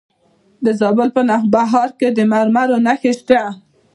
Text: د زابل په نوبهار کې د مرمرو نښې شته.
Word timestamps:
د 0.65 0.67
زابل 0.79 1.09
په 1.17 1.21
نوبهار 1.29 1.89
کې 1.99 2.07
د 2.17 2.19
مرمرو 2.31 2.77
نښې 2.85 3.11
شته. 3.19 3.39